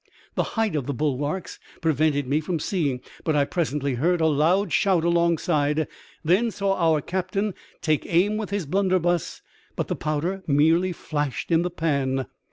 [0.33, 4.73] The height of the bulwarks prevented me from seeing; but I presently heard a loud
[4.73, 5.87] shout alongside,
[6.25, 9.43] then saw our captain take aim with his blunderbuss;
[9.75, 12.25] but the powder merely flashed in the pan.